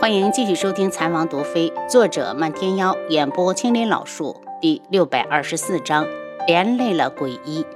[0.00, 6.06] 欢迎继续收听《残王毒妃》，作者漫天妖，演播青林老树，第六百二十四章，
[6.46, 7.66] 连累了鬼医。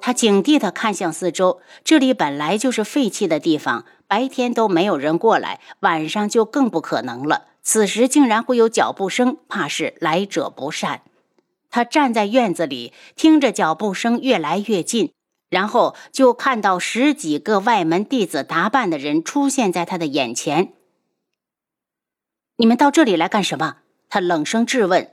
[0.00, 7.46] 他警惕地看向四周，这里本来就是废弃的地方，白天都没有人过来，晚上就更不可能了。
[7.60, 11.02] 此时竟然会有脚步声，怕是来者不善。
[11.72, 15.10] 他站在院子里，听着脚步声越来越近，
[15.50, 20.74] 然后就看到十几个外门弟子打扮的人出现在他的眼前。
[22.62, 23.78] 你们到这里来干什么？
[24.08, 25.10] 他冷声质问。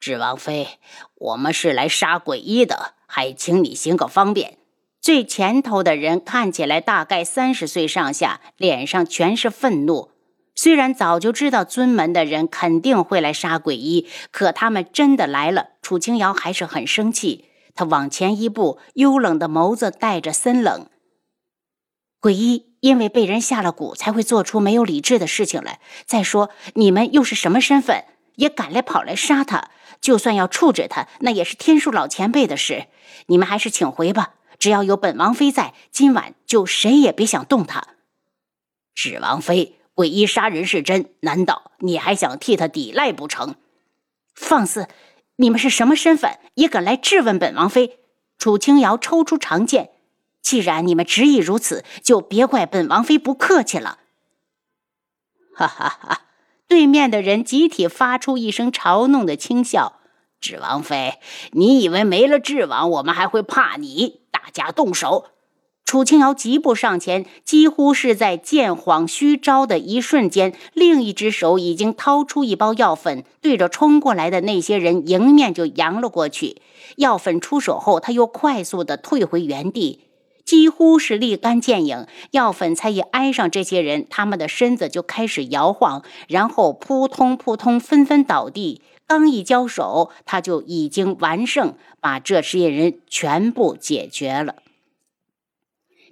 [0.00, 0.80] 智王妃，
[1.14, 4.58] 我们是来杀鬼医的，还请你行个方便。
[5.00, 10.10] 最前头的人看起来大概三十岁上下，脸上全是愤怒。
[10.56, 17.44] 虽然早就知道尊门的人肯定会来杀鬼医，可他们真的来了，楚清瑶还是很生气。
[17.76, 20.88] 他往前一步，幽冷的眸子带着森冷。
[22.18, 25.80] 鬼医因为被人下了蛊，才会做出没有理智的事情来。
[26.06, 28.04] 再说，你们又是什么身份，
[28.36, 29.70] 也敢来跑来杀他？
[30.00, 32.86] 就算要处置他，那也是天数老前辈的事。
[33.26, 34.34] 你们还是请回吧。
[34.58, 37.88] 只要有本王妃在，今晚就谁也别想动他。
[38.94, 39.74] 芷王妃。
[39.94, 43.56] 鬼医杀人是真，难道你还想替他抵赖不成？
[44.32, 44.86] 放肆！
[45.34, 47.98] 你们是什么身份，也敢来质问本王妃？
[48.38, 49.90] 楚清瑶抽出长剑。
[50.48, 53.98] 既然你们执意如此，就别怪本王妃不客气了。
[55.54, 56.22] 哈哈哈！
[56.66, 60.00] 对面的人集体发出一声嘲弄的轻笑。
[60.40, 61.18] 智王妃，
[61.52, 64.22] 你以为没了智王，我们还会怕你？
[64.30, 65.26] 大家动手！
[65.84, 76.62] 楚清瑶疾步上前，几乎是在见晃虚招的一瞬间，另一只手已经掏出一包药粉，对着冲过来的那些人迎面就扬了过去。
[76.96, 80.07] 药粉出手后，他又快速的退回原地，
[80.48, 82.06] 几乎是立竿见影。
[82.30, 88.80] 药粉才一挨上这些人，他们的身子就开始摇晃，然后扑通扑通纷纷倒地。
[89.06, 94.54] 刚一交手，他就已经完胜，把这些人全部解决了。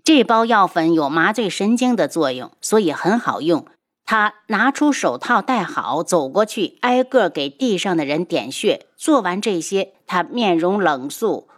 [0.05, 3.65] 这包药粉有麻醉神经的作用，所以很好用。
[4.05, 8.85] 他拿出手套戴好，走过去，挨个给地上的人点穴。
[8.99, 11.49] 做完这些，他面容冷肃，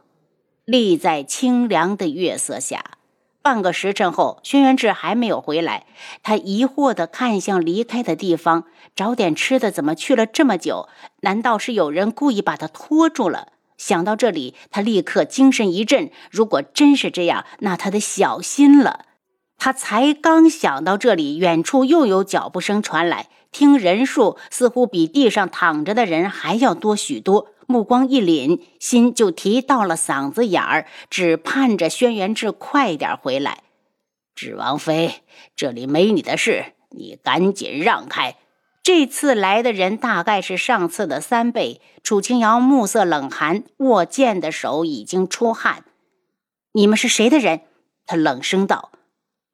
[0.68, 2.98] 立在清凉的月色下。
[3.40, 5.86] 半个时辰后，轩辕志还没有回来。
[6.22, 8.64] 他疑惑地看向离开的地方，
[8.94, 10.90] 找点吃的，怎么去了这么久？
[11.20, 13.52] 难道是有人故意把他拖住了？
[13.78, 16.10] 想到这里，他立刻精神一振。
[16.30, 19.06] 如果真是这样，那他得小心了。
[19.56, 27.52] 他才刚想到这里，远处又有脚步声传来，听人数似乎比地上躺着的人还要多许多。
[27.70, 33.62] 目光一凛，心就提到了嗓子眼儿，只盼着轩辕志快点回来。
[34.34, 35.16] 芷王妃，
[35.54, 38.36] 这里没你的事，你赶紧让开。
[38.82, 41.82] 这次来的人大概是上次的三倍。
[42.02, 45.84] 楚清瑶目色冷寒，握剑的手已经出汗。
[46.72, 47.60] 你们是谁的人？
[48.06, 48.92] 他冷声道：“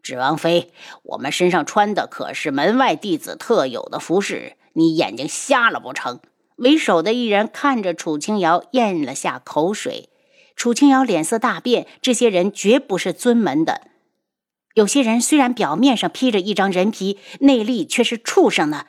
[0.05, 0.73] 芷王妃，
[1.03, 6.21] 我们身上穿的可是门外弟子特有的服饰，你眼睛瞎了不成？”
[6.57, 10.09] 为首的一人看着楚清瑶，咽了下口水。
[10.57, 13.89] 楚清瑶脸色大变，这些人绝不是尊门的。
[14.75, 18.87] 有些人虽然表面上披着一张人皮，内力却是畜生呢。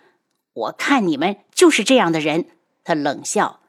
[0.53, 2.45] 我看你们就是这样的人。
[2.83, 3.59] 他冷笑：“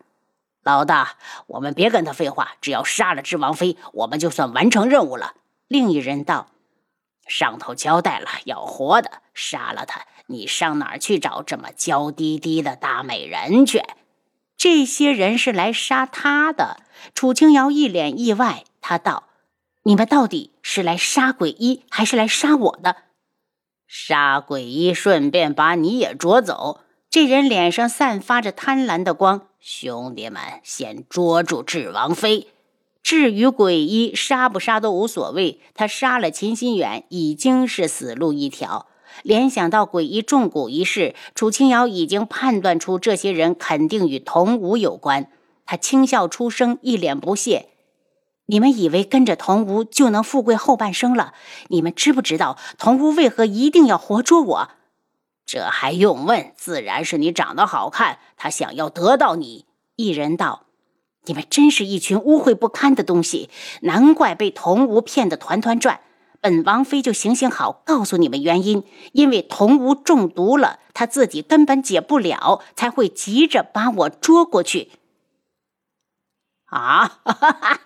[0.63, 5.35] 老大，我们别跟他废话，只要杀了智王妃，我们就算完成任务了。”
[5.69, 6.51] 另一人道
[7.27, 13.83] ：“上头交代了，要活的，杀了他，你上哪儿去找这么娇滴滴的大美人去？”
[14.57, 16.79] 这些人是来杀他的。
[17.15, 19.25] 楚清瑶一脸意外，他道
[19.85, 22.97] ：“你们到底是来杀鬼医，还是来杀我的？”
[23.87, 26.81] 杀鬼医，顺便把你也捉走。
[27.11, 29.49] 这人脸上散发着贪婪的光。
[29.61, 32.49] 兄弟们，先捉住智王妃。
[33.07, 35.61] 至于鬼医，杀不杀都无所谓。
[35.75, 38.89] 他杀了秦心远，已经是死路一条。
[39.23, 45.31] 联想到鬼医中蛊一事，楚清瑶已经判断出这些人肯定与童武有关。
[45.65, 47.69] 他轻笑出声，一脸不屑。
[48.47, 51.33] 你们以为跟着童无就能富贵后半生了？
[51.69, 54.71] 你们知不知道童无为何一定要活捉我？
[55.47, 56.53] 这还用问？
[56.57, 59.67] 自然是你长得好看，他想要得到你。
[59.95, 60.66] 一人道
[61.27, 63.51] ：“你们真是一群污秽不堪的东西，
[63.83, 66.01] 难怪被童无骗得团团转。
[66.41, 74.93] 本王妃就行行好，告诉你们原因：因为童无中毒了，他自己根本解不了，才会急着把我捉过去。”
[76.67, 77.21] 啊！
[77.25, 77.81] 哈哈哈。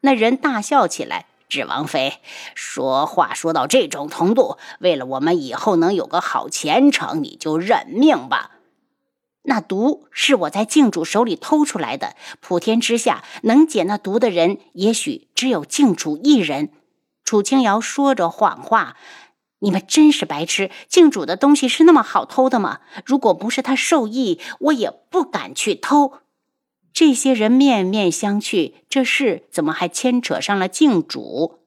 [0.00, 2.14] 那人大笑起来，智王妃，
[2.54, 8.50] 说话说到这种程度，为了我们以后能有个好前程，你就认命吧。
[9.44, 16.70] 那毒是我在靖主手里偷出来的，普天之下能解那毒的人，也许只有靖主一人。
[17.24, 18.96] 楚清瑶说着谎话，
[19.58, 20.70] 你们真是白痴！
[20.88, 22.80] 靖主的东西是那么好偷的吗？
[23.04, 26.14] 如果不是他授意，我也不敢去偷。
[26.92, 31.60] 这些人面面相觑，这事怎么还牵扯上了靖主？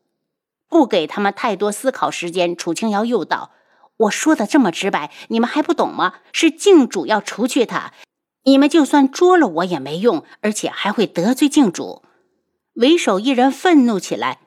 [0.69, 3.51] 不给他们太多思考时间，楚清瑶又道。
[3.97, 6.15] 我说的这么直白，你们还不懂吗？
[6.33, 7.93] 是靖主要除去他，
[8.43, 12.03] 你们就算捉了我也没用，而且还会得罪靖主。
[12.73, 14.39] 为首一人愤怒起来：“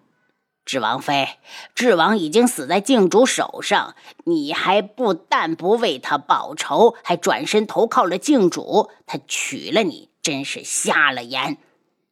[0.66, 1.38] 智王妃，
[1.74, 11.56] 智王已经死在靖主手上，你还不但不为他报仇，还转身投靠了靖主，他娶了你，真是瞎了眼。”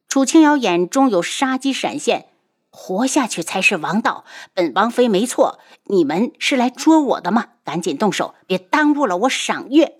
[0.09, 2.25] 楚清瑶眼中有杀机闪现。
[2.77, 5.59] 活下去才是王道，本王妃没错。
[5.85, 7.47] 你们是来捉我的吗？
[7.65, 9.95] 赶紧动手，别耽误了我赏月。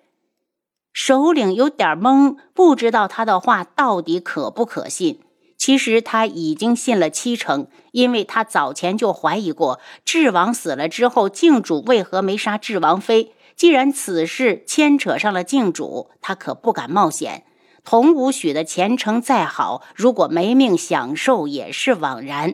[0.94, 5.20] 首领有点懵，不知道他的话到底可不可信。
[5.58, 13.34] 其实他已经信了七成，因为他早前就怀疑过，智王死了之后，靖主为何没杀智王妃？
[13.56, 17.44] 既然此事牵扯上了靖主，他可不敢冒险。
[17.84, 22.54] 童武许的前程再好，如果没命享受，也是枉然。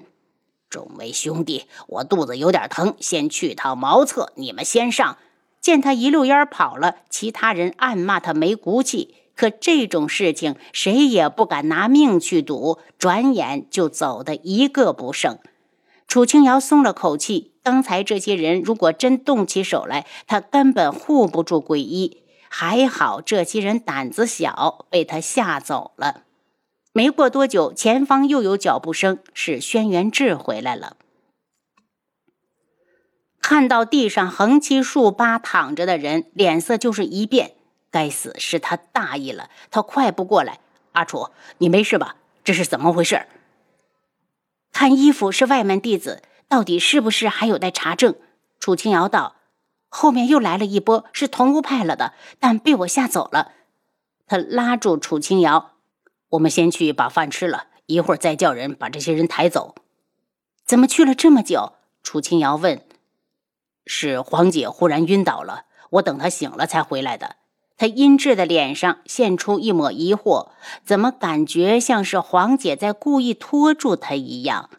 [0.73, 5.17] 众位兄弟，我肚子有点疼，先去趟茅厕，你们先上。
[5.61, 9.13] 见他一溜烟跑了，其他人暗骂他没骨气。
[9.35, 15.37] 可这种事情谁也不敢拿命去赌，转眼就走的一个不剩。
[16.07, 22.23] 楚清瑶松了口气，刚才这些人如果真动起手来，他根本护不住鬼医。
[22.49, 26.23] 还好这些人胆子小，被他吓走了。
[26.95, 30.95] 没过多久，前方又有脚步声，是轩辕志回来了。
[33.41, 37.55] 看到地上横七竖八躺着的人，脸色就是一变。
[37.89, 40.59] 该死，是他大意了，他快步过来。
[40.91, 42.15] 阿楚，你没事吧？
[42.43, 43.25] 这是怎么回事？
[44.71, 48.15] 看衣服是外门弟子，到底是不是还有待查证。
[48.59, 49.35] 楚清瑶道
[49.89, 53.51] ：“后面又来了一波，是同屋派了的，但被我吓走了。”
[54.27, 55.72] 他拉住楚清瑶。
[56.33, 59.75] 我们先去把饭吃了，一会儿再叫人把这些人抬走。
[60.65, 61.73] 怎么去了这么久？
[62.01, 62.81] 楚清瑶问。
[63.85, 67.35] 是黄姐忽然晕倒了，我等她醒了才回来的。
[67.77, 70.49] 她阴鸷的脸上现出一抹疑惑，
[70.83, 74.69] 怎么感觉像是黄姐在故意拖住她一样？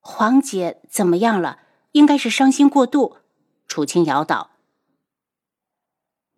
[0.00, 1.58] 黄姐怎么样了？
[1.92, 3.18] 应该是伤心过度。
[3.68, 4.50] 楚清瑶道：“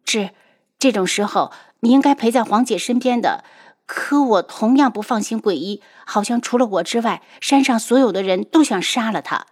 [0.04, 0.30] 是，
[0.78, 3.44] 这种时候你应该陪在黄姐身边的。”
[3.84, 9.48] 可我同样不放心鬼医，好像除了我之外，山上所有的人都想杀了他。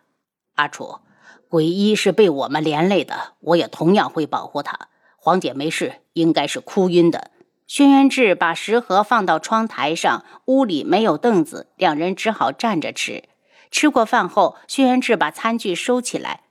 [0.55, 1.01] 阿楚，
[1.49, 4.89] 鬼医是被我们连累的，我也同样会保护他。
[5.17, 7.33] 黄姐没事，应该是哭晕的。
[7.67, 13.25] 轩辕志把食盒放到窗台上，屋里没有凳子，两人只好站着吃。
[13.71, 16.45] 吃过饭后，轩辕志把餐具收起来。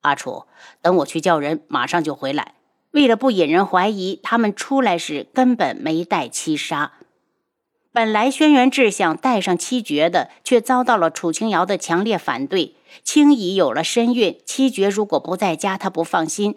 [0.00, 0.46] 阿楚，
[0.80, 2.54] 等我去叫人，马上就回来。
[2.94, 6.92] 为了不引人怀疑，他们出来时根本没带七杀。
[7.92, 12.76] 本来轩辕志想带上七绝的，却遭到了楚清瑶的强烈反对。
[13.02, 16.56] 青姨有了身孕，七绝如果不在家，他不放心。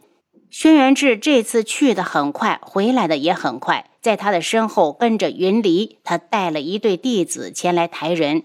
[0.52, 8.44] 轩辕志这次去的很快，回来的也很快，在他的身后跟着云离，他带了一对弟子前来抬人。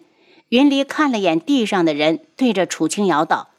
[0.48, 3.50] 云离看了眼地上的人，对着楚清瑶道：“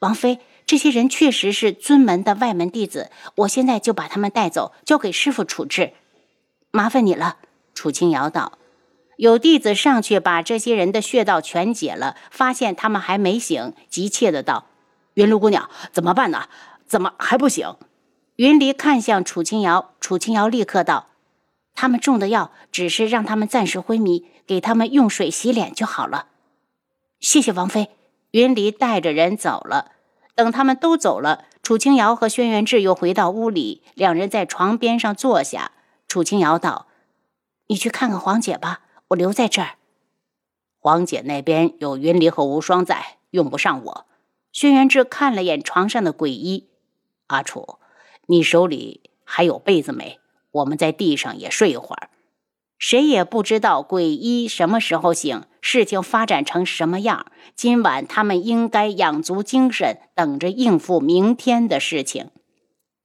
[0.00, 0.38] 王妃，
[0.72, 5.92] 这些人确实是尊门的外门弟子，我现在就把他们带走，交给师傅处置。
[6.70, 7.36] 麻烦你了。”
[7.76, 8.56] 楚清瑶道。
[9.18, 14.64] 有弟子上去把这些人的穴道全解了，发现他们还没醒，急切的道
[15.12, 16.48] ：“云露姑娘，怎么办呢？
[16.86, 17.76] 怎么还不醒？”
[18.36, 21.08] 云离看向楚清瑶，楚清瑶立刻道
[21.76, 26.28] ：“他们中的药只是让他们暂时昏迷，给他们用水洗脸就好了。”
[27.20, 27.90] 谢谢王妃。
[28.30, 29.91] 云离带着人走了。
[30.34, 35.72] 等他们都走了，楚清瑶和轩辕志又回到屋里，两人在床边上坐下。
[36.08, 36.86] 楚清瑶道
[37.68, 38.80] ：“你去看看黄姐吧。”
[39.12, 39.76] 我留在这儿，
[40.78, 44.06] 黄姐那边有云离和无双在，用不上我。
[44.52, 46.70] 轩辕志看了眼床上的鬼医，
[47.26, 47.78] 阿楚，
[48.26, 50.18] 你手里还有被子没？
[50.50, 52.08] 我们在地上也睡一会儿。
[52.78, 57.24] 谁也不知道鬼医什么时候醒，事情发展成什么样。
[57.56, 62.28] 今晚他们应该养足精神，等着应付明天的事情。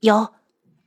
[0.02, 0.34] 有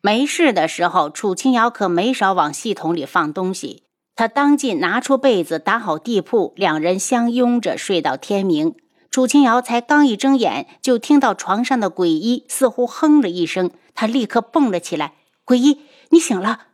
[0.02, 3.84] 没事的时候，楚清瑶可没少往系统里放东西。
[4.14, 8.74] 他当即拿出被子，打好地铺，两人相拥着睡到天明。
[9.10, 16.66] 楚清瑶才刚一睁眼，就听到床上的鬼医似乎哼了一声，他立刻蹦了起来：“鬼医，你醒了！”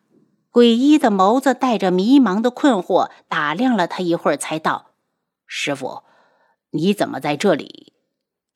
[0.57, 4.93] 鬼医的眸子带着迷茫的困惑，打量了他一会儿，才道
[5.47, 6.03] ：“师傅，
[6.71, 7.93] 你怎么在这里？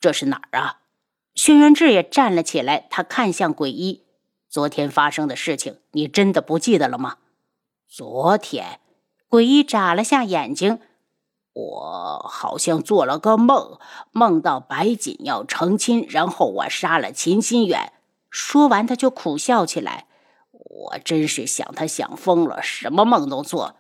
[0.01, 0.81] 这是哪儿啊？”
[1.37, 4.07] 轩辕志也站了起来，他看向鬼医
[4.49, 7.19] ：“昨天发生的事情，你真的不记得了吗？”
[7.87, 8.81] 昨天，
[9.29, 10.81] 鬼医眨了下眼睛
[11.53, 13.79] ：“我好像做了个梦，
[14.11, 17.93] 梦到白锦要成亲，然后我杀了秦心远。”
[18.33, 20.07] 说完，他就苦笑起来。
[20.65, 23.77] 我真是想他想疯了，什么梦都做。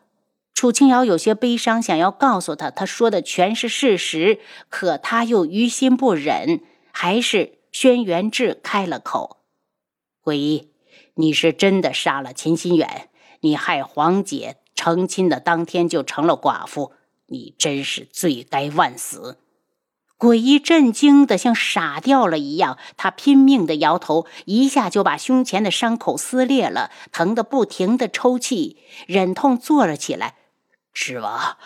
[0.55, 6.61] 楚清瑶有些悲伤，想要告诉他，他说的全是事实，可他又于心不忍。
[6.93, 9.39] 还是轩辕志开了口
[10.21, 10.73] ：“鬼医，
[11.15, 13.09] 你是真的杀了秦心远？
[13.41, 16.93] 你害黄姐成亲的当天就成了寡妇，
[17.27, 19.39] 你真是罪该万死。”
[20.21, 30.35] 鬼医震惊的像傻掉了一样，他拼命的摇头，一下就把胸前的伤口撕裂了，疼得不停的抽泣，忍痛坐了起来。
[30.93, 31.57] 志王，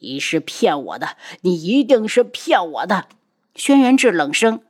[0.00, 3.06] 你是骗我的，你一定是骗我的！
[3.54, 4.62] 轩辕志冷声：“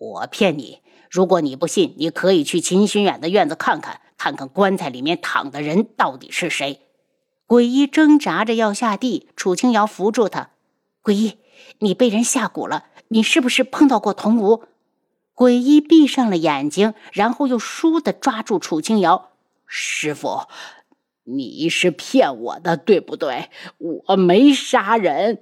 [0.00, 0.78] 我骗你？
[1.10, 6.80] 如果你不信，你可以去秦心远的院子看看，看看棺材里面躺的人到底是谁。”
[7.44, 10.52] 鬼医挣扎着要下地，楚清瑶扶住他，
[11.02, 11.36] 鬼医。
[11.78, 14.64] 你被人下蛊了，你是不是碰到过童无？
[15.34, 19.30] 鬼医闭上了眼睛，然后又倏地抓住楚清瑶。
[19.66, 20.42] 师傅，
[21.24, 23.48] 你是骗我的，对不对？
[23.78, 25.38] 我没杀人。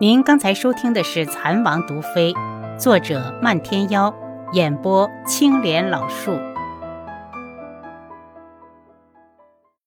[0.00, 2.32] 您刚才收听的是《蚕王毒妃》，
[2.78, 4.14] 作者漫天妖，
[4.52, 6.53] 演播青莲老树。